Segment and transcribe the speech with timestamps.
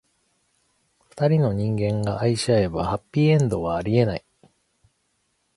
[1.11, 4.25] 二人の人間が愛し合えば、ハッピーエンドはありえない。